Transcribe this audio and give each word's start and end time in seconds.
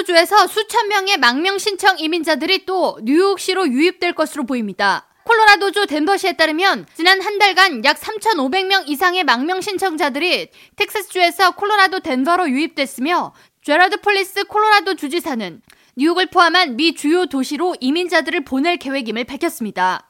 콜로라도주에서 0.00 0.46
수천 0.46 0.88
명의 0.88 1.16
망명 1.16 1.58
신청 1.58 1.98
이민자들이 1.98 2.64
또 2.66 2.98
뉴욕시로 3.02 3.68
유입될 3.68 4.14
것으로 4.14 4.44
보입니다. 4.44 5.06
콜로라도주 5.24 5.86
덴버시에 5.86 6.34
따르면 6.34 6.86
지난 6.94 7.20
한 7.20 7.38
달간 7.38 7.84
약 7.84 7.98
3,500명 7.98 8.88
이상의 8.88 9.24
망명 9.24 9.60
신청자들이 9.60 10.50
텍사스주에서 10.76 11.52
콜로라도 11.52 12.00
덴버로 12.00 12.48
유입됐으며 12.50 13.32
제라드 13.62 14.00
폴리스 14.00 14.44
콜로라도 14.44 14.94
주지사는 14.94 15.60
뉴욕을 15.96 16.26
포함한 16.26 16.76
미 16.76 16.94
주요 16.94 17.26
도시로 17.26 17.74
이민자들을 17.80 18.44
보낼 18.44 18.76
계획임을 18.78 19.24
밝혔습니다. 19.24 20.08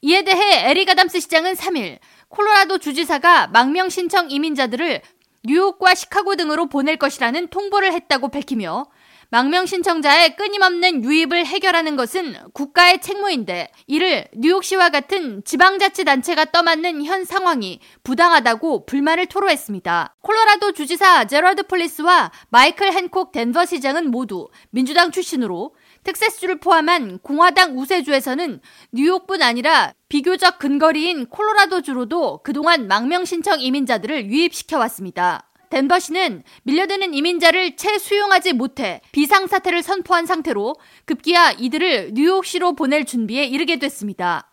이에 0.00 0.22
대해 0.22 0.70
에릭 0.70 0.88
아담스 0.88 1.20
시장은 1.20 1.54
3일 1.54 1.98
콜로라도 2.28 2.78
주지사가 2.78 3.48
망명 3.48 3.88
신청 3.88 4.30
이민자들을 4.30 5.02
뉴욕과 5.44 5.94
시카고 5.94 6.36
등으로 6.36 6.68
보낼 6.68 6.96
것이라는 6.96 7.48
통보를 7.48 7.92
했다고 7.92 8.28
밝히며 8.28 8.86
망명 9.32 9.64
신청자의 9.64 10.36
끊임없는 10.36 11.04
유입을 11.04 11.46
해결하는 11.46 11.96
것은 11.96 12.36
국가의 12.52 13.00
책무인데 13.00 13.72
이를 13.86 14.26
뉴욕시와 14.36 14.90
같은 14.90 15.42
지방자치단체가 15.42 16.52
떠맡는 16.52 17.02
현 17.06 17.24
상황이 17.24 17.80
부당하다고 18.04 18.84
불만을 18.84 19.24
토로했습니다. 19.24 20.16
콜로라도 20.20 20.72
주지사 20.72 21.24
제러드 21.28 21.62
폴리스와 21.62 22.30
마이클 22.50 22.94
한콕 22.94 23.32
덴버 23.32 23.64
시장은 23.64 24.10
모두 24.10 24.50
민주당 24.68 25.10
출신으로 25.10 25.74
텍사스주를 26.04 26.60
포함한 26.60 27.20
공화당 27.20 27.78
우세주에서는 27.78 28.60
뉴욕뿐 28.92 29.40
아니라 29.40 29.94
비교적 30.10 30.58
근거리인 30.58 31.24
콜로라도주로도 31.30 32.42
그동안 32.42 32.86
망명 32.86 33.24
신청 33.24 33.62
이민자들을 33.62 34.26
유입시켜 34.26 34.76
왔습니다. 34.76 35.48
덴버 35.72 36.00
시는 36.00 36.42
밀려드는 36.64 37.14
이민자를 37.14 37.76
채 37.76 37.96
수용하지 37.96 38.52
못해 38.52 39.00
비상사태를 39.12 39.82
선포한 39.82 40.26
상태로 40.26 40.76
급기야 41.06 41.52
이들을 41.52 42.10
뉴욕시로 42.12 42.74
보낼 42.74 43.06
준비에 43.06 43.46
이르게 43.46 43.78
됐습니다. 43.78 44.50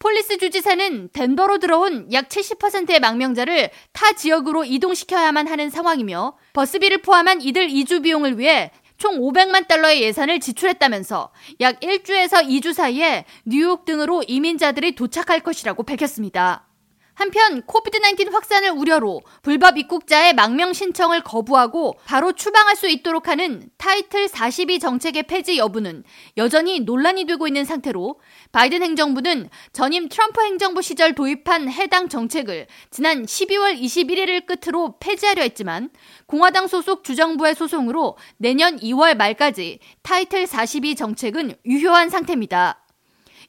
폴리스 0.00 0.38
주지사는 0.38 1.10
덴버로 1.12 1.58
들어온 1.58 2.12
약 2.12 2.28
70%의 2.28 2.98
망명자를 2.98 3.70
타 3.92 4.12
지역으로 4.14 4.64
이동시켜야만 4.64 5.46
하는 5.46 5.70
상황이며 5.70 6.36
버스비를 6.52 7.02
포함한 7.02 7.40
이들 7.40 7.70
이주 7.70 8.02
비용을 8.02 8.36
위해 8.36 8.72
총 8.98 9.20
500만 9.20 9.68
달러의 9.68 10.02
예산을 10.02 10.40
지출했다면서 10.40 11.30
약 11.60 11.78
1주에서 11.78 12.44
2주 12.44 12.72
사이에 12.72 13.24
뉴욕 13.44 13.84
등으로 13.84 14.24
이민자들이 14.26 14.96
도착할 14.96 15.40
것이라고 15.40 15.84
밝혔습니다. 15.84 16.66
한편 17.14 17.62
COVID-19 17.62 18.32
확산을 18.32 18.70
우려로 18.70 19.22
불법 19.42 19.78
입국자의 19.78 20.34
망명 20.34 20.72
신청을 20.72 21.22
거부하고 21.22 21.96
바로 22.04 22.32
추방할 22.32 22.76
수 22.76 22.88
있도록 22.88 23.28
하는 23.28 23.68
타이틀 23.78 24.28
42 24.28 24.78
정책의 24.78 25.24
폐지 25.24 25.58
여부는 25.58 26.04
여전히 26.36 26.80
논란이 26.80 27.24
되고 27.24 27.46
있는 27.46 27.64
상태로 27.64 28.20
바이든 28.52 28.82
행정부는 28.82 29.48
전임 29.72 30.08
트럼프 30.08 30.42
행정부 30.42 30.82
시절 30.82 31.14
도입한 31.14 31.70
해당 31.70 32.08
정책을 32.08 32.66
지난 32.90 33.24
12월 33.24 33.80
21일을 33.80 34.46
끝으로 34.46 34.96
폐지하려 35.00 35.42
했지만 35.42 35.90
공화당 36.26 36.66
소속 36.66 37.04
주정부의 37.04 37.54
소송으로 37.54 38.16
내년 38.36 38.76
2월 38.78 39.16
말까지 39.16 39.78
타이틀 40.02 40.46
42 40.46 40.96
정책은 40.96 41.54
유효한 41.64 42.10
상태입니다. 42.10 42.83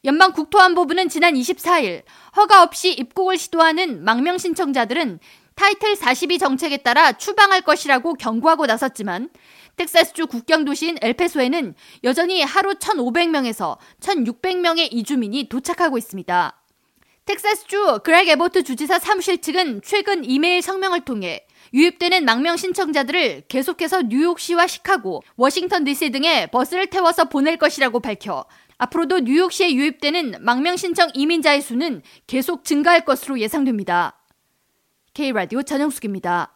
연방 0.05 0.33
국토안보부는 0.33 1.09
지난 1.09 1.33
24일 1.33 2.03
허가 2.37 2.61
없이 2.61 2.91
입국을 2.91 3.39
시도하는 3.39 4.03
망명 4.03 4.37
신청자들은 4.37 5.19
타이틀 5.55 5.95
42 5.95 6.37
정책에 6.37 6.77
따라 6.77 7.13
추방할 7.13 7.61
것이라고 7.61 8.13
경고하고 8.13 8.67
나섰지만 8.67 9.29
텍사스주 9.77 10.27
국경 10.27 10.63
도시인 10.63 10.97
엘페소에는 11.01 11.73
여전히 12.03 12.43
하루 12.43 12.75
1,500명에서 12.75 13.77
1,600명의 13.99 14.89
이주민이 14.91 15.49
도착하고 15.49 15.97
있습니다. 15.97 16.61
텍사스주 17.25 18.01
그렉 18.03 18.27
에버트 18.27 18.63
주지사 18.63 18.99
사무실 18.99 19.41
측은 19.41 19.81
최근 19.83 20.23
이메일 20.23 20.61
성명을 20.61 21.01
통해 21.01 21.47
유입되는 21.73 22.23
망명 22.25 22.57
신청자들을 22.57 23.45
계속해서 23.47 24.03
뉴욕시와 24.03 24.67
시카고, 24.67 25.23
워싱턴 25.35 25.83
DC 25.83 26.11
등에 26.11 26.45
버스를 26.45 26.87
태워서 26.87 27.25
보낼 27.25 27.57
것이라고 27.57 27.99
밝혀 27.99 28.45
앞으로도 28.77 29.19
뉴욕시에 29.19 29.73
유입되는 29.73 30.35
망명 30.41 30.75
신청 30.75 31.09
이민자의 31.13 31.61
수는 31.61 32.01
계속 32.27 32.63
증가할 32.63 33.05
것으로 33.05 33.39
예상됩니다. 33.39 34.21
K라디오 35.13 35.63
전영숙입니다. 35.63 36.54